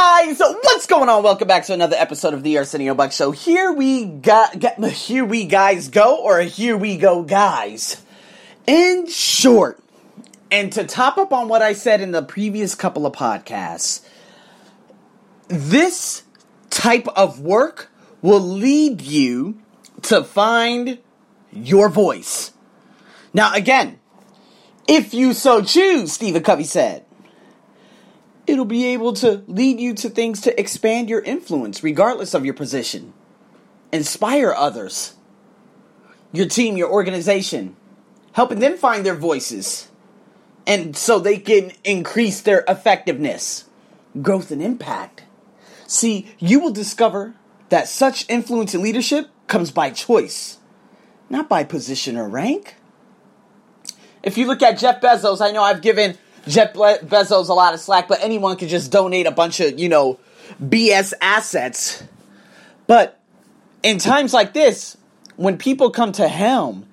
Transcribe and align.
guys, 0.00 0.38
what's 0.38 0.86
going 0.86 1.10
on? 1.10 1.22
Welcome 1.22 1.46
back 1.46 1.66
to 1.66 1.74
another 1.74 1.94
episode 1.94 2.32
of 2.32 2.42
the 2.42 2.56
Arsenio 2.56 2.94
Buck 2.94 3.12
Show. 3.12 3.32
Here 3.32 3.70
we 3.70 4.06
got, 4.06 4.54
here 4.82 5.26
we 5.26 5.44
guys 5.44 5.88
go, 5.88 6.24
or 6.24 6.40
here 6.40 6.74
we 6.74 6.96
go, 6.96 7.22
guys. 7.22 8.02
In 8.66 9.06
short, 9.08 9.78
and 10.50 10.72
to 10.72 10.84
top 10.84 11.18
up 11.18 11.34
on 11.34 11.48
what 11.48 11.60
I 11.60 11.74
said 11.74 12.00
in 12.00 12.12
the 12.12 12.22
previous 12.22 12.74
couple 12.74 13.04
of 13.04 13.12
podcasts, 13.12 14.00
this 15.48 16.22
type 16.70 17.06
of 17.08 17.40
work 17.40 17.90
will 18.22 18.40
lead 18.40 19.02
you 19.02 19.60
to 20.04 20.24
find 20.24 20.98
your 21.52 21.90
voice. 21.90 22.52
Now, 23.34 23.52
again, 23.52 24.00
if 24.88 25.12
you 25.12 25.34
so 25.34 25.60
choose, 25.60 26.10
Stephen 26.10 26.42
Covey 26.42 26.64
said, 26.64 27.04
it'll 28.50 28.64
be 28.64 28.86
able 28.86 29.12
to 29.14 29.42
lead 29.46 29.80
you 29.80 29.94
to 29.94 30.10
things 30.10 30.40
to 30.42 30.60
expand 30.60 31.08
your 31.08 31.20
influence, 31.20 31.82
regardless 31.82 32.34
of 32.34 32.44
your 32.44 32.54
position. 32.54 33.12
Inspire 33.92 34.52
others, 34.52 35.14
your 36.32 36.46
team, 36.46 36.76
your 36.76 36.90
organization, 36.90 37.76
helping 38.32 38.58
them 38.58 38.76
find 38.76 39.06
their 39.06 39.14
voices, 39.14 39.88
and 40.66 40.96
so 40.96 41.18
they 41.18 41.38
can 41.38 41.72
increase 41.84 42.40
their 42.40 42.64
effectiveness, 42.68 43.64
growth, 44.20 44.50
and 44.50 44.62
impact. 44.62 45.24
See, 45.86 46.28
you 46.38 46.60
will 46.60 46.72
discover 46.72 47.34
that 47.70 47.88
such 47.88 48.28
influence 48.28 48.74
and 48.74 48.82
leadership 48.82 49.28
comes 49.46 49.70
by 49.70 49.90
choice, 49.90 50.58
not 51.28 51.48
by 51.48 51.64
position 51.64 52.16
or 52.16 52.28
rank. 52.28 52.76
If 54.22 54.36
you 54.36 54.46
look 54.46 54.62
at 54.62 54.78
Jeff 54.78 55.00
Bezos, 55.00 55.40
I 55.40 55.50
know 55.50 55.62
I've 55.62 55.82
given 55.82 56.18
Jeff 56.46 56.72
Bezos 56.74 57.48
a 57.48 57.54
lot 57.54 57.74
of 57.74 57.80
slack, 57.80 58.08
but 58.08 58.18
anyone 58.22 58.56
could 58.56 58.68
just 58.68 58.90
donate 58.90 59.26
a 59.26 59.30
bunch 59.30 59.60
of, 59.60 59.78
you 59.78 59.88
know, 59.88 60.18
BS 60.62 61.12
assets. 61.20 62.02
But 62.86 63.20
in 63.82 63.98
times 63.98 64.32
like 64.32 64.52
this, 64.52 64.96
when 65.36 65.58
people 65.58 65.90
come 65.90 66.12
to 66.12 66.28
Helm 66.28 66.86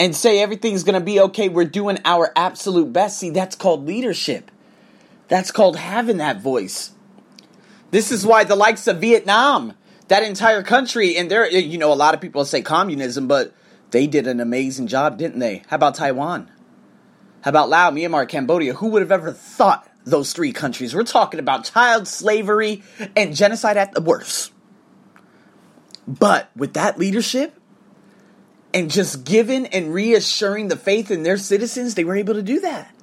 and 0.00 0.14
say 0.14 0.40
everything's 0.40 0.84
going 0.84 0.98
to 0.98 1.04
be 1.04 1.20
okay, 1.20 1.48
we're 1.48 1.64
doing 1.64 1.98
our 2.04 2.32
absolute 2.36 2.92
best. 2.92 3.18
See, 3.18 3.30
that's 3.30 3.56
called 3.56 3.86
leadership. 3.86 4.50
That's 5.28 5.50
called 5.50 5.76
having 5.76 6.18
that 6.18 6.40
voice. 6.40 6.92
This 7.90 8.12
is 8.12 8.26
why 8.26 8.44
the 8.44 8.56
likes 8.56 8.86
of 8.86 9.00
Vietnam, 9.00 9.74
that 10.08 10.22
entire 10.22 10.62
country, 10.62 11.16
and 11.16 11.30
there, 11.30 11.50
you 11.50 11.78
know, 11.78 11.92
a 11.92 11.94
lot 11.94 12.14
of 12.14 12.20
people 12.20 12.44
say 12.44 12.62
communism, 12.62 13.28
but 13.28 13.54
they 13.90 14.06
did 14.06 14.26
an 14.26 14.40
amazing 14.40 14.86
job, 14.86 15.18
didn't 15.18 15.38
they? 15.38 15.62
How 15.68 15.76
about 15.76 15.94
Taiwan? 15.94 16.50
How 17.42 17.50
about 17.50 17.68
Laos, 17.68 17.94
Myanmar, 17.94 18.28
Cambodia? 18.28 18.74
Who 18.74 18.88
would 18.88 19.02
have 19.02 19.12
ever 19.12 19.32
thought 19.32 19.88
those 20.04 20.32
three 20.32 20.52
countries? 20.52 20.94
We're 20.94 21.04
talking 21.04 21.40
about 21.40 21.64
child 21.64 22.08
slavery 22.08 22.82
and 23.16 23.34
genocide 23.34 23.76
at 23.76 23.92
the 23.92 24.00
worst. 24.00 24.52
But 26.06 26.50
with 26.56 26.74
that 26.74 26.98
leadership 26.98 27.54
and 28.74 28.90
just 28.90 29.24
giving 29.24 29.66
and 29.66 29.92
reassuring 29.92 30.68
the 30.68 30.76
faith 30.76 31.10
in 31.10 31.22
their 31.22 31.36
citizens, 31.36 31.94
they 31.94 32.04
were 32.04 32.16
able 32.16 32.34
to 32.34 32.42
do 32.42 32.60
that. 32.60 32.94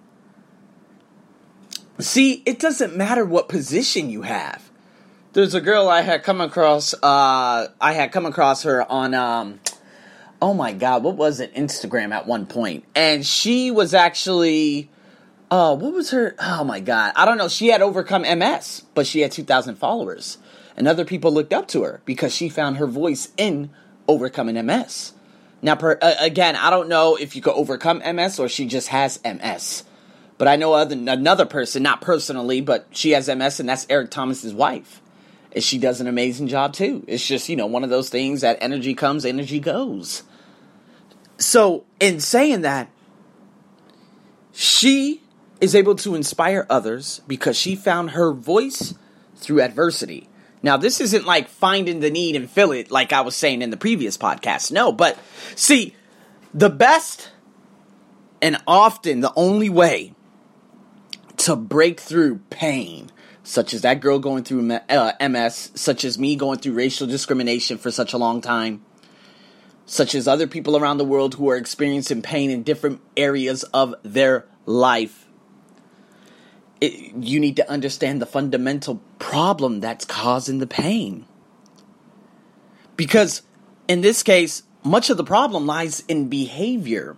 See, 2.00 2.44
it 2.46 2.60
doesn't 2.60 2.96
matter 2.98 3.24
what 3.24 3.48
position 3.48 4.10
you 4.10 4.24
have. 4.24 4.70
There's 5.32 5.54
a 5.54 5.62
girl 5.62 5.88
I 5.88 6.02
had 6.02 6.24
come 6.24 6.42
across. 6.42 6.94
Uh, 6.94 7.68
I 7.80 7.94
had 7.94 8.12
come 8.12 8.26
across 8.26 8.64
her 8.64 8.90
on 8.92 9.14
um, 9.14 9.60
oh 10.46 10.54
my 10.54 10.74
god, 10.74 11.02
what 11.02 11.16
was 11.16 11.40
it? 11.40 11.52
Instagram 11.56 12.14
at 12.14 12.28
one 12.28 12.46
point, 12.46 12.86
and 12.94 13.26
she 13.26 13.72
was 13.72 13.96
actually, 13.96 14.92
uh, 15.50 15.76
what 15.76 15.92
was 15.92 16.12
her? 16.12 16.36
Oh 16.38 16.64
my 16.64 16.80
god, 16.80 17.14
I 17.16 17.26
don't 17.26 17.40
know. 17.40 17.48
She 17.48 17.70
had 17.70 17.82
overcome 17.82 18.22
MS, 18.22 18.84
but 18.94 19.08
she 19.08 19.22
had 19.22 19.32
two 19.32 19.44
thousand 19.44 19.78
followers, 19.78 20.38
and 20.78 20.88
other 20.88 21.04
people 21.04 21.32
looked 21.32 21.52
up 21.52 21.68
to 21.70 21.82
her 21.82 22.00
because 22.06 22.32
she 22.32 22.48
found 22.48 22.78
her 22.78 22.86
voice 22.86 23.30
in 23.38 23.72
overcoming 24.08 24.64
MS. 24.64 25.14
Now, 25.64 25.78
per, 25.78 25.98
uh, 26.00 26.14
again, 26.20 26.56
I 26.56 26.70
don't 26.70 26.90
know 26.90 27.16
if 27.16 27.36
you 27.36 27.42
could 27.42 27.56
overcome 27.56 28.04
MS 28.06 28.40
or 28.40 28.48
she 28.48 28.68
just 28.68 28.90
has 28.90 29.20
MS. 29.26 29.84
But 30.38 30.48
I 30.48 30.58
know 30.58 30.74
other, 30.74 30.96
another 30.96 31.46
person, 31.46 31.82
not 31.82 32.02
personally, 32.02 32.62
but 32.62 32.86
she 32.92 33.12
has 33.12 33.28
MS, 33.28 33.62
and 33.62 33.70
that's 33.70 33.88
Eric 33.90 34.12
Thomas's 34.12 34.54
wife. 34.54 35.02
And 35.54 35.64
she 35.64 35.80
does 35.80 36.02
an 36.02 36.08
amazing 36.08 36.50
job 36.50 36.74
too. 36.74 37.04
It's 37.08 37.26
just, 37.26 37.50
you 37.50 37.56
know, 37.56 37.66
one 37.66 37.84
of 37.84 37.90
those 37.90 38.10
things 38.10 38.42
that 38.42 38.60
energy 38.62 38.94
comes, 38.94 39.26
energy 39.26 39.60
goes. 39.60 40.22
So, 41.38 41.86
in 42.00 42.20
saying 42.20 42.62
that, 42.62 42.90
she 44.54 45.22
is 45.60 45.76
able 45.76 45.96
to 45.96 46.16
inspire 46.16 46.66
others 46.70 47.22
because 47.28 47.58
she 47.58 47.76
found 47.76 48.12
her 48.12 48.32
voice 48.32 48.96
through 49.36 49.62
adversity. 49.62 50.30
Now, 50.64 50.78
this 50.78 51.00
isn't 51.02 51.26
like 51.26 51.48
finding 51.48 52.00
the 52.00 52.10
need 52.10 52.36
and 52.36 52.50
fill 52.50 52.72
it 52.72 52.90
like 52.90 53.14
I 53.14 53.22
was 53.22 53.36
saying 53.36 53.62
in 53.62 53.70
the 53.70 53.78
previous 53.78 54.18
podcast. 54.18 54.72
No, 54.72 54.92
but 54.92 55.18
see, 55.56 55.94
the 56.54 56.70
best 56.70 57.32
and 58.42 58.58
often 58.66 59.20
the 59.20 59.34
only 59.36 59.70
way 59.70 60.14
to 61.38 61.56
break 61.56 62.00
through 62.00 62.40
pain 62.50 63.12
such 63.46 63.74
as 63.74 63.82
that 63.82 64.00
girl 64.00 64.18
going 64.18 64.44
through 64.44 64.72
uh, 64.72 65.12
MS, 65.22 65.72
such 65.76 66.04
as 66.04 66.18
me 66.18 66.36
going 66.36 66.58
through 66.58 66.74
racial 66.74 67.06
discrimination 67.06 67.78
for 67.78 67.92
such 67.92 68.14
a 68.14 68.18
long 68.18 68.42
time, 68.42 68.84
such 69.86 70.16
as 70.16 70.28
other 70.28 70.48
people 70.48 70.78
around 70.78 70.98
the 70.98 71.06
world 71.06 71.36
who 71.36 71.50
are 71.50 71.58
experiencing 71.58 72.22
pain 72.22 72.50
in 72.50 72.64
different 72.64 73.02
areas 73.16 73.64
of 73.66 73.96
their 74.04 74.46
life. 74.66 75.28
It, 76.82 77.16
you 77.16 77.40
need 77.40 77.56
to 77.58 77.70
understand 77.70 78.22
the 78.22 78.26
fundamental 78.26 79.02
problem 79.20 79.80
that's 79.80 80.06
causing 80.06 80.60
the 80.60 80.68
pain. 80.68 81.26
Because 82.98 83.44
in 83.88 84.02
this 84.02 84.24
case, 84.24 84.64
much 84.84 85.10
of 85.10 85.18
the 85.18 85.24
problem 85.24 85.66
lies 85.66 86.04
in 86.08 86.30
behavior 86.30 87.18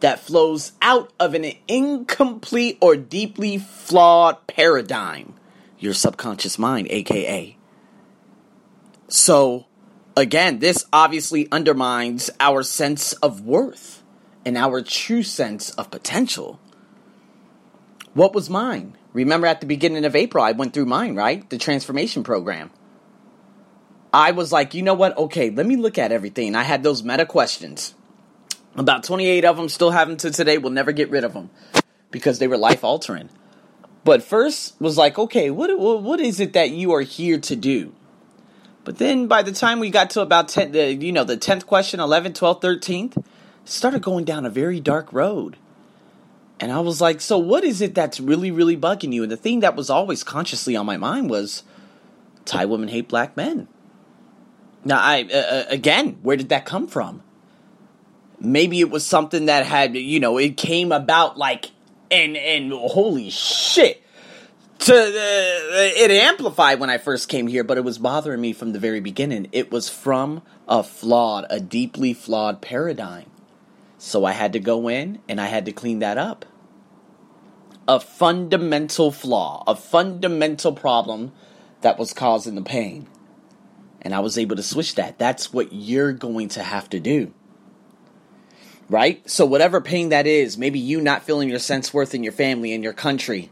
that 0.00 0.20
flows 0.20 0.72
out 0.82 1.12
of 1.20 1.34
an 1.34 1.52
incomplete 1.68 2.76
or 2.80 2.96
deeply 2.96 3.58
flawed 3.58 4.46
paradigm 4.46 5.34
your 5.82 5.92
subconscious 5.92 6.58
mind, 6.58 6.86
aka. 6.90 7.56
So, 9.08 9.66
again, 10.16 10.58
this 10.58 10.84
obviously 10.92 11.48
undermines 11.50 12.30
our 12.40 12.62
sense 12.62 13.12
of 13.14 13.42
worth 13.42 14.02
and 14.44 14.56
our 14.56 14.82
true 14.82 15.22
sense 15.22 15.70
of 15.70 15.90
potential. 15.90 16.60
What 18.14 18.34
was 18.34 18.50
mine? 18.50 18.96
Remember 19.12 19.46
at 19.46 19.60
the 19.60 19.66
beginning 19.66 20.04
of 20.04 20.16
April, 20.16 20.44
I 20.44 20.52
went 20.52 20.74
through 20.74 20.86
mine, 20.86 21.14
right? 21.14 21.48
The 21.48 21.58
transformation 21.58 22.22
program. 22.22 22.70
I 24.12 24.32
was 24.32 24.52
like, 24.52 24.74
you 24.74 24.82
know 24.82 24.94
what? 24.94 25.16
Okay, 25.16 25.50
let 25.50 25.66
me 25.66 25.76
look 25.76 25.96
at 25.96 26.12
everything. 26.12 26.54
I 26.54 26.64
had 26.64 26.82
those 26.82 27.02
meta 27.02 27.24
questions. 27.24 27.94
About 28.74 29.04
28 29.04 29.44
of 29.44 29.56
them 29.56 29.68
still 29.68 29.90
have 29.90 30.08
them 30.08 30.16
to 30.18 30.30
today. 30.30 30.58
We'll 30.58 30.72
never 30.72 30.92
get 30.92 31.10
rid 31.10 31.24
of 31.24 31.34
them 31.34 31.50
because 32.10 32.38
they 32.38 32.48
were 32.48 32.58
life 32.58 32.84
altering. 32.84 33.30
But 34.04 34.22
first 34.22 34.80
was 34.80 34.98
like, 34.98 35.18
okay, 35.18 35.50
what 35.50 35.78
what 35.78 36.20
is 36.20 36.40
it 36.40 36.54
that 36.54 36.70
you 36.70 36.92
are 36.92 37.02
here 37.02 37.38
to 37.38 37.56
do? 37.56 37.94
But 38.84 38.98
then 38.98 39.28
by 39.28 39.42
the 39.42 39.52
time 39.52 39.78
we 39.80 39.90
got 39.90 40.10
to 40.10 40.20
about 40.20 40.48
10, 40.48 40.72
the, 40.72 40.94
you 40.94 41.12
know, 41.12 41.24
the 41.24 41.36
10th 41.36 41.66
question, 41.66 42.00
11th, 42.00 42.34
12th, 42.34 42.62
13th, 42.62 43.24
started 43.64 44.02
going 44.02 44.24
down 44.24 44.44
a 44.44 44.50
very 44.50 44.80
dark 44.80 45.12
road. 45.12 45.56
And 46.58 46.72
I 46.72 46.80
was 46.80 47.00
like, 47.00 47.20
so 47.20 47.38
what 47.38 47.64
is 47.64 47.80
it 47.80 47.94
that's 47.94 48.20
really, 48.20 48.50
really 48.50 48.76
bugging 48.76 49.12
you? 49.12 49.22
And 49.22 49.32
the 49.32 49.36
thing 49.36 49.60
that 49.60 49.76
was 49.76 49.90
always 49.90 50.24
consciously 50.24 50.76
on 50.76 50.86
my 50.86 50.96
mind 50.96 51.30
was 51.30 51.62
Thai 52.44 52.64
women 52.66 52.88
hate 52.88 53.08
black 53.08 53.36
men. 53.36 53.68
Now, 54.84 55.00
I, 55.00 55.28
uh, 55.32 55.36
uh 55.36 55.64
again, 55.68 56.18
where 56.22 56.36
did 56.36 56.48
that 56.48 56.64
come 56.64 56.88
from? 56.88 57.22
Maybe 58.40 58.80
it 58.80 58.90
was 58.90 59.06
something 59.06 59.46
that 59.46 59.64
had, 59.66 59.96
you 59.96 60.18
know, 60.18 60.38
it 60.38 60.56
came 60.56 60.90
about 60.90 61.38
like 61.38 61.70
and 62.10 62.36
and 62.36 62.72
holy 62.72 63.30
shit 63.30 64.02
to 64.86 64.94
uh, 64.94 65.72
it 65.74 66.10
amplified 66.10 66.80
when 66.80 66.90
I 66.90 66.98
first 66.98 67.28
came 67.28 67.46
here, 67.46 67.64
but 67.64 67.78
it 67.78 67.84
was 67.84 67.98
bothering 67.98 68.40
me 68.40 68.52
from 68.52 68.72
the 68.72 68.78
very 68.78 69.00
beginning. 69.00 69.48
It 69.52 69.70
was 69.70 69.88
from 69.88 70.42
a 70.68 70.82
flawed, 70.82 71.46
a 71.50 71.60
deeply 71.60 72.14
flawed 72.14 72.60
paradigm. 72.60 73.30
So 73.98 74.24
I 74.24 74.32
had 74.32 74.52
to 74.54 74.60
go 74.60 74.88
in 74.88 75.20
and 75.28 75.40
I 75.40 75.46
had 75.46 75.64
to 75.66 75.72
clean 75.72 76.00
that 76.00 76.18
up. 76.18 76.44
A 77.86 78.00
fundamental 78.00 79.10
flaw, 79.10 79.64
a 79.66 79.74
fundamental 79.74 80.72
problem 80.72 81.32
that 81.80 81.98
was 81.98 82.12
causing 82.12 82.54
the 82.54 82.62
pain. 82.62 83.08
And 84.00 84.14
I 84.14 84.20
was 84.20 84.38
able 84.38 84.56
to 84.56 84.62
switch 84.62 84.96
that. 84.96 85.18
That's 85.18 85.52
what 85.52 85.72
you're 85.72 86.12
going 86.12 86.48
to 86.50 86.62
have 86.62 86.90
to 86.90 87.00
do 87.00 87.32
right? 88.88 89.28
So, 89.28 89.46
whatever 89.46 89.80
pain 89.80 90.10
that 90.10 90.26
is, 90.26 90.58
maybe 90.58 90.78
you 90.78 91.00
not 91.00 91.22
feeling 91.22 91.48
your 91.48 91.58
sense 91.58 91.94
worth 91.94 92.14
in 92.14 92.22
your 92.22 92.32
family, 92.32 92.72
in 92.72 92.82
your 92.82 92.92
country, 92.92 93.50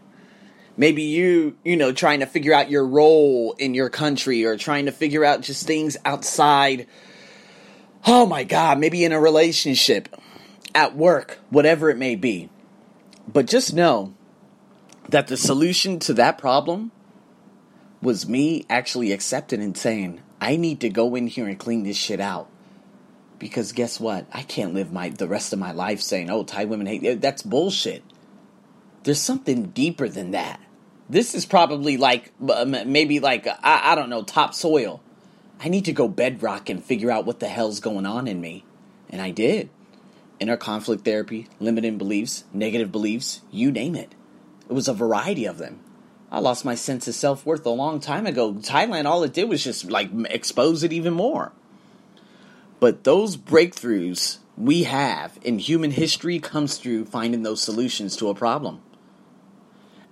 maybe 0.80 1.02
you, 1.02 1.58
you 1.62 1.76
know, 1.76 1.92
trying 1.92 2.20
to 2.20 2.26
figure 2.26 2.54
out 2.54 2.70
your 2.70 2.86
role 2.86 3.54
in 3.58 3.74
your 3.74 3.90
country 3.90 4.46
or 4.46 4.56
trying 4.56 4.86
to 4.86 4.92
figure 4.92 5.22
out 5.22 5.42
just 5.42 5.66
things 5.66 5.98
outside. 6.06 6.86
Oh 8.06 8.24
my 8.24 8.44
God, 8.44 8.78
maybe 8.78 9.04
in 9.04 9.12
a 9.12 9.20
relationship, 9.20 10.08
at 10.74 10.96
work, 10.96 11.38
whatever 11.50 11.90
it 11.90 11.98
may 11.98 12.16
be. 12.16 12.48
But 13.28 13.46
just 13.46 13.74
know 13.74 14.14
that 15.10 15.26
the 15.26 15.36
solution 15.36 15.98
to 15.98 16.14
that 16.14 16.38
problem 16.38 16.92
was 18.00 18.26
me 18.26 18.64
actually 18.70 19.12
accepting 19.12 19.60
and 19.60 19.76
saying, 19.76 20.22
I 20.40 20.56
need 20.56 20.80
to 20.80 20.88
go 20.88 21.14
in 21.14 21.26
here 21.26 21.46
and 21.46 21.58
clean 21.58 21.82
this 21.82 21.98
shit 21.98 22.20
out. 22.20 22.48
Because 23.38 23.72
guess 23.72 24.00
what? 24.00 24.26
I 24.32 24.42
can't 24.42 24.72
live 24.72 24.94
my 24.94 25.10
the 25.10 25.28
rest 25.28 25.52
of 25.52 25.58
my 25.58 25.72
life 25.72 26.00
saying, 26.00 26.28
"Oh, 26.30 26.44
Thai 26.44 26.66
women 26.66 26.86
hate." 26.86 27.22
That's 27.22 27.42
bullshit. 27.42 28.02
There's 29.02 29.20
something 29.20 29.68
deeper 29.68 30.10
than 30.10 30.32
that. 30.32 30.59
This 31.10 31.34
is 31.34 31.44
probably 31.44 31.96
like 31.96 32.32
maybe 32.40 33.18
like 33.18 33.44
I, 33.48 33.92
I 33.92 33.94
don't 33.96 34.10
know 34.10 34.22
topsoil. 34.22 35.02
I 35.58 35.68
need 35.68 35.86
to 35.86 35.92
go 35.92 36.06
bedrock 36.06 36.70
and 36.70 36.84
figure 36.84 37.10
out 37.10 37.26
what 37.26 37.40
the 37.40 37.48
hell's 37.48 37.80
going 37.80 38.06
on 38.06 38.28
in 38.28 38.40
me, 38.40 38.64
and 39.08 39.20
I 39.20 39.32
did. 39.32 39.70
Inner 40.38 40.56
conflict 40.56 41.04
therapy, 41.04 41.48
limiting 41.58 41.98
beliefs, 41.98 42.44
negative 42.52 42.92
beliefs, 42.92 43.40
you 43.50 43.72
name 43.72 43.96
it. 43.96 44.14
It 44.68 44.72
was 44.72 44.86
a 44.86 44.94
variety 44.94 45.46
of 45.46 45.58
them. 45.58 45.80
I 46.30 46.38
lost 46.38 46.64
my 46.64 46.76
sense 46.76 47.08
of 47.08 47.16
self 47.16 47.44
worth 47.44 47.66
a 47.66 47.70
long 47.70 47.98
time 47.98 48.24
ago. 48.24 48.52
Thailand, 48.52 49.06
all 49.06 49.24
it 49.24 49.32
did 49.32 49.48
was 49.48 49.64
just 49.64 49.90
like 49.90 50.10
expose 50.26 50.84
it 50.84 50.92
even 50.92 51.12
more. 51.12 51.50
But 52.78 53.02
those 53.02 53.36
breakthroughs 53.36 54.38
we 54.56 54.84
have 54.84 55.40
in 55.42 55.58
human 55.58 55.90
history 55.90 56.38
comes 56.38 56.78
through 56.78 57.06
finding 57.06 57.42
those 57.42 57.60
solutions 57.60 58.16
to 58.18 58.28
a 58.28 58.34
problem. 58.34 58.80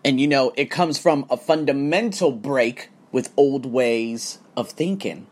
And 0.08 0.18
you 0.18 0.26
know, 0.26 0.52
it 0.56 0.70
comes 0.70 0.98
from 0.98 1.26
a 1.28 1.36
fundamental 1.36 2.32
break 2.32 2.88
with 3.12 3.30
old 3.36 3.66
ways 3.66 4.38
of 4.56 4.70
thinking. 4.70 5.26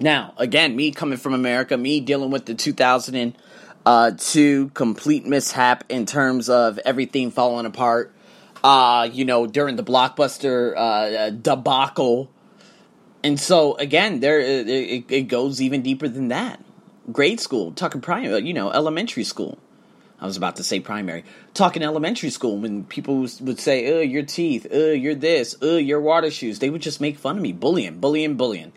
Now, 0.00 0.32
again, 0.38 0.74
me 0.76 0.90
coming 0.90 1.18
from 1.18 1.34
America, 1.34 1.76
me 1.76 2.00
dealing 2.00 2.30
with 2.30 2.46
the 2.46 2.54
2002 2.54 4.70
complete 4.72 5.26
mishap 5.26 5.84
in 5.90 6.06
terms 6.06 6.48
of 6.48 6.78
everything 6.86 7.30
falling 7.30 7.66
apart 7.66 8.14
uh, 8.64 9.06
you 9.12 9.26
know, 9.26 9.46
during 9.46 9.76
the 9.76 9.84
blockbuster 9.84 10.74
uh, 10.74 11.28
debacle. 11.28 12.30
And 13.22 13.38
so 13.38 13.74
again, 13.74 14.20
there 14.20 14.40
it, 14.40 15.04
it, 15.10 15.28
goes 15.28 15.60
even 15.60 15.82
deeper 15.82 16.08
than 16.08 16.28
that. 16.28 16.64
Grade 17.12 17.40
school, 17.40 17.72
talking 17.72 18.00
primary, 18.00 18.46
you 18.46 18.54
know, 18.54 18.70
elementary 18.70 19.24
school. 19.24 19.58
I 20.20 20.26
was 20.26 20.36
about 20.36 20.56
to 20.56 20.64
say 20.64 20.80
primary. 20.80 21.24
Talking 21.54 21.82
elementary 21.82 22.30
school 22.30 22.58
when 22.58 22.84
people 22.84 23.26
would 23.40 23.58
say, 23.58 23.92
"Oh, 23.92 24.00
your 24.00 24.22
teeth. 24.22 24.66
Oh, 24.70 24.92
you're 24.92 25.14
this. 25.14 25.56
Oh, 25.62 25.78
your 25.78 26.00
water 26.00 26.30
shoes." 26.30 26.58
They 26.58 26.70
would 26.70 26.82
just 26.82 27.00
make 27.00 27.18
fun 27.18 27.36
of 27.36 27.42
me, 27.42 27.52
bullying, 27.52 28.00
bullying, 28.00 28.36
bullying. 28.36 28.72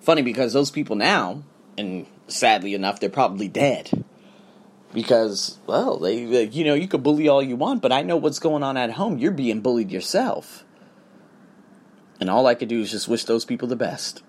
Funny 0.00 0.22
because 0.22 0.52
those 0.52 0.70
people 0.70 0.96
now, 0.96 1.42
and 1.76 2.06
sadly 2.28 2.74
enough, 2.74 3.00
they're 3.00 3.10
probably 3.10 3.48
dead 3.48 4.04
because 4.94 5.58
well 5.66 5.98
they 5.98 6.44
you 6.44 6.64
know 6.64 6.74
you 6.74 6.86
could 6.86 7.02
bully 7.02 7.28
all 7.28 7.42
you 7.42 7.56
want 7.56 7.82
but 7.82 7.92
i 7.92 8.00
know 8.00 8.16
what's 8.16 8.38
going 8.38 8.62
on 8.62 8.76
at 8.76 8.92
home 8.92 9.18
you're 9.18 9.32
being 9.32 9.60
bullied 9.60 9.90
yourself 9.90 10.64
and 12.20 12.30
all 12.30 12.46
i 12.46 12.54
could 12.54 12.68
do 12.68 12.80
is 12.80 12.92
just 12.92 13.08
wish 13.08 13.24
those 13.24 13.44
people 13.44 13.66
the 13.66 13.76
best 13.76 14.22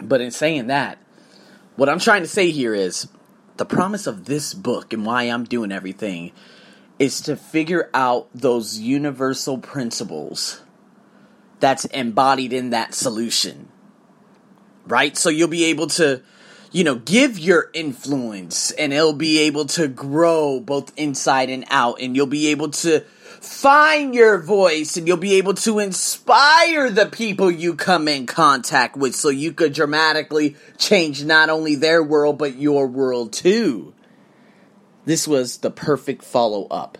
but 0.00 0.20
in 0.20 0.30
saying 0.30 0.68
that 0.68 0.96
what 1.74 1.88
i'm 1.88 1.98
trying 1.98 2.22
to 2.22 2.28
say 2.28 2.50
here 2.50 2.72
is 2.72 3.08
the 3.58 3.64
promise 3.64 4.06
of 4.06 4.24
this 4.26 4.54
book 4.54 4.92
and 4.92 5.04
why 5.06 5.24
i'm 5.24 5.44
doing 5.44 5.72
everything 5.72 6.32
is 6.98 7.20
to 7.20 7.36
figure 7.36 7.90
out 7.92 8.28
those 8.34 8.78
universal 8.78 9.58
principles 9.58 10.62
that's 11.60 11.84
embodied 11.86 12.52
in 12.52 12.70
that 12.70 12.94
solution 12.94 13.68
right? 14.86 15.16
So 15.16 15.28
you'll 15.28 15.48
be 15.48 15.64
able 15.64 15.88
to 15.88 16.22
you 16.72 16.84
know, 16.84 16.96
give 16.96 17.38
your 17.38 17.70
influence 17.72 18.70
and 18.72 18.92
it'll 18.92 19.14
be 19.14 19.38
able 19.38 19.64
to 19.64 19.88
grow 19.88 20.60
both 20.60 20.92
inside 20.98 21.48
and 21.48 21.64
out 21.70 22.00
and 22.02 22.14
you'll 22.14 22.26
be 22.26 22.48
able 22.48 22.70
to 22.70 23.04
find 23.40 24.14
your 24.14 24.38
voice 24.38 24.96
and 24.96 25.06
you'll 25.06 25.16
be 25.16 25.34
able 25.34 25.54
to 25.54 25.78
inspire 25.78 26.90
the 26.90 27.06
people 27.06 27.50
you 27.50 27.74
come 27.74 28.08
in 28.08 28.26
contact 28.26 28.96
with 28.96 29.14
so 29.14 29.28
you 29.28 29.52
could 29.52 29.72
dramatically 29.72 30.56
change 30.78 31.24
not 31.24 31.48
only 31.48 31.74
their 31.74 32.02
world 32.02 32.38
but 32.38 32.56
your 32.56 32.86
world 32.86 33.32
too. 33.32 33.94
This 35.04 35.28
was 35.28 35.58
the 35.58 35.70
perfect 35.70 36.22
follow 36.22 36.66
up. 36.66 36.98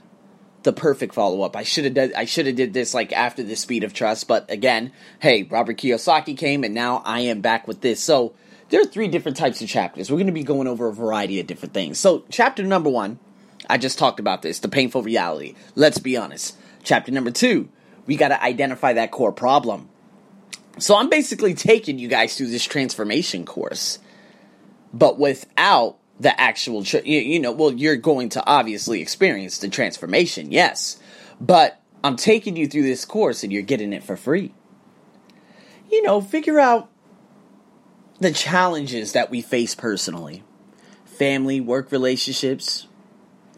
The 0.62 0.72
perfect 0.72 1.14
follow 1.14 1.42
up. 1.42 1.56
I 1.56 1.62
should 1.62 1.96
have 1.96 2.12
I 2.16 2.24
should 2.24 2.46
have 2.46 2.56
did 2.56 2.72
this 2.72 2.92
like 2.94 3.12
after 3.12 3.42
the 3.42 3.54
speed 3.54 3.84
of 3.84 3.94
trust, 3.94 4.26
but 4.26 4.50
again, 4.50 4.92
hey, 5.20 5.44
Robert 5.44 5.76
Kiyosaki 5.76 6.36
came 6.36 6.64
and 6.64 6.74
now 6.74 7.02
I 7.04 7.20
am 7.20 7.40
back 7.40 7.68
with 7.68 7.80
this. 7.80 8.02
So 8.02 8.34
there 8.68 8.80
are 8.80 8.86
three 8.86 9.08
different 9.08 9.36
types 9.36 9.62
of 9.62 9.68
chapters. 9.68 10.10
We're 10.10 10.16
going 10.16 10.26
to 10.26 10.32
be 10.32 10.42
going 10.42 10.66
over 10.66 10.88
a 10.88 10.92
variety 10.92 11.38
of 11.40 11.46
different 11.46 11.72
things. 11.72 11.98
So, 11.98 12.24
chapter 12.30 12.64
number 12.64 12.90
one, 12.90 13.18
I 13.68 13.78
just 13.78 13.98
talked 13.98 14.20
about 14.20 14.42
this 14.42 14.60
the 14.60 14.68
painful 14.68 15.02
reality. 15.02 15.54
Let's 15.74 15.98
be 15.98 16.16
honest. 16.16 16.56
Chapter 16.82 17.12
number 17.12 17.30
two, 17.30 17.68
we 18.06 18.16
got 18.16 18.28
to 18.28 18.42
identify 18.42 18.92
that 18.94 19.10
core 19.10 19.32
problem. 19.32 19.88
So, 20.78 20.96
I'm 20.96 21.08
basically 21.08 21.54
taking 21.54 21.98
you 21.98 22.06
guys 22.06 22.36
through 22.36 22.48
this 22.48 22.64
transformation 22.64 23.46
course, 23.46 23.98
but 24.92 25.18
without 25.18 25.96
the 26.20 26.38
actual, 26.38 26.84
tra- 26.84 27.02
you, 27.04 27.18
you 27.18 27.40
know, 27.40 27.52
well, 27.52 27.72
you're 27.72 27.96
going 27.96 28.28
to 28.30 28.46
obviously 28.46 29.00
experience 29.00 29.58
the 29.58 29.68
transformation, 29.68 30.52
yes, 30.52 30.98
but 31.40 31.80
I'm 32.04 32.16
taking 32.16 32.56
you 32.56 32.66
through 32.68 32.82
this 32.82 33.04
course 33.04 33.42
and 33.42 33.52
you're 33.52 33.62
getting 33.62 33.92
it 33.92 34.04
for 34.04 34.16
free. 34.16 34.54
You 35.90 36.02
know, 36.02 36.20
figure 36.20 36.60
out 36.60 36.90
the 38.20 38.32
challenges 38.32 39.12
that 39.12 39.30
we 39.30 39.42
face 39.42 39.74
personally 39.74 40.42
family, 41.04 41.60
work 41.60 41.90
relationships, 41.90 42.86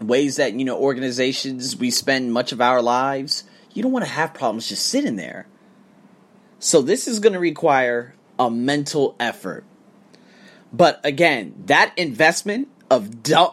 ways 0.01 0.37
that, 0.37 0.55
you 0.55 0.65
know, 0.65 0.79
organizations 0.79 1.77
we 1.77 1.91
spend 1.91 2.33
much 2.33 2.53
of 2.53 2.61
our 2.61 2.83
lives. 2.83 3.45
You 3.73 3.83
don't 3.83 3.93
want 3.93 4.05
to 4.05 4.11
have 4.11 4.35
problems 4.35 4.69
just 4.69 4.87
sitting 4.87 5.17
there. 5.17 5.47
So, 6.59 6.83
this 6.83 7.07
is 7.07 7.21
going 7.21 7.35
to 7.35 7.39
require 7.39 8.15
a 8.39 8.51
mental 8.51 9.15
effort. 9.21 9.65
But 10.73 11.01
again, 11.05 11.55
that 11.67 11.93
investment 11.97 12.69
of 12.91 13.11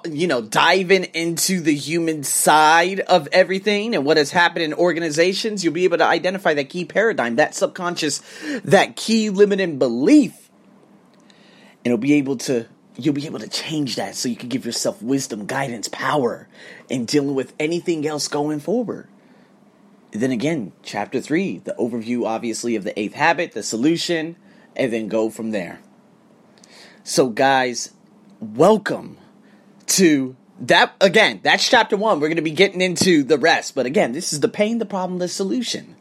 you 0.10 0.28
know 0.28 0.42
diving 0.42 1.04
into 1.06 1.60
the 1.60 1.76
human 1.76 2.24
side 2.24 3.02
of 3.02 3.28
everything 3.32 3.94
and 3.94 4.06
what 4.06 4.16
has 4.18 4.32
happened 4.32 4.64
in 4.64 4.74
organizations 4.74 5.62
you'll 5.62 5.74
be 5.74 5.84
able 5.84 5.98
to 5.98 6.06
identify 6.06 6.54
that 6.54 6.70
key 6.70 6.86
paradigm 6.86 7.36
that 7.36 7.54
subconscious 7.54 8.22
that 8.64 8.96
key 8.96 9.30
limiting 9.30 9.78
belief 9.78 10.50
and 11.84 11.88
it'll 11.88 11.98
be 11.98 12.14
able 12.14 12.38
to 12.38 12.66
you'll 12.98 13.14
be 13.14 13.26
able 13.26 13.40
to 13.40 13.48
change 13.48 13.96
that 13.96 14.16
so 14.16 14.30
you 14.30 14.36
can 14.36 14.50
give 14.50 14.66
yourself 14.66 15.02
wisdom, 15.02 15.46
guidance, 15.46 15.88
power 15.88 16.48
in 16.90 17.06
dealing 17.06 17.36
with 17.36 17.54
anything 17.60 18.06
else 18.08 18.28
going 18.28 18.60
forward. 18.60 19.08
Then 20.12 20.32
again, 20.32 20.72
chapter 20.82 21.20
3, 21.20 21.60
the 21.60 21.76
overview 21.78 22.26
obviously 22.26 22.76
of 22.76 22.84
the 22.84 22.98
eighth 22.98 23.16
habit, 23.16 23.52
the 23.52 23.64
solution, 23.64 24.38
and 24.76 24.94
then 24.94 25.08
go 25.08 25.30
from 25.30 25.52
there. 25.52 25.80
So 27.04 27.30
guys, 27.30 27.94
welcome 28.40 29.18
to 29.88 30.36
that 30.62 30.96
again, 31.02 31.42
that's 31.44 31.68
chapter 31.68 31.98
1. 31.98 32.20
We're 32.20 32.28
going 32.28 32.38
to 32.38 32.42
be 32.42 32.52
getting 32.52 32.82
into 32.82 33.24
the 33.24 33.38
rest, 33.38 33.76
but 33.76 33.86
again, 33.86 34.14
this 34.14 34.32
is 34.32 34.40
the 34.40 34.48
pain, 34.48 34.78
the 34.78 34.86
problem, 34.86 35.20
the 35.20 35.28
solution. 35.28 35.98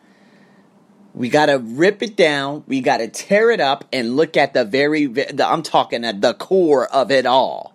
We 1.15 1.29
got 1.29 1.47
to 1.47 1.59
rip 1.59 2.03
it 2.03 2.17
down. 2.17 2.65
We 2.67 2.81
got 2.81 2.99
to 2.99 3.09
tear 3.09 3.51
it 3.51 3.61
up 3.61 3.85
and 3.93 4.17
look 4.17 4.37
at 4.37 4.53
the 4.53 4.65
very, 4.65 5.07
the, 5.07 5.47
I'm 5.47 5.63
talking 5.63 6.05
at 6.05 6.21
the 6.21 6.35
core 6.35 6.87
of 6.87 7.11
it 7.13 7.25
all. 7.25 7.73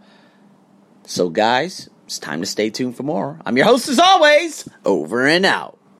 So, 1.05 1.29
guys, 1.29 1.89
it's 2.05 2.19
time 2.19 2.41
to 2.41 2.45
stay 2.45 2.69
tuned 2.69 2.97
for 2.97 3.03
more. 3.03 3.39
I'm 3.45 3.55
your 3.55 3.65
host, 3.65 3.87
as 3.87 3.97
always, 3.97 4.67
over 4.83 5.25
and 5.25 5.45
out. 5.45 5.78